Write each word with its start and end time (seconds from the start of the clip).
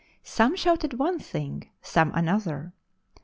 Some 0.23 0.55
shouted 0.55 0.97
one 0.97 1.19
thing, 1.19 1.69
some 1.83 2.11
another. 2.15 2.73